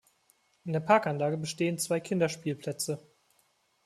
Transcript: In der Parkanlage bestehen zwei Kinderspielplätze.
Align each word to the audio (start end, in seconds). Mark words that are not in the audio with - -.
In 0.65 0.73
der 0.73 0.79
Parkanlage 0.79 1.37
bestehen 1.37 1.77
zwei 1.77 1.99
Kinderspielplätze. 1.99 3.05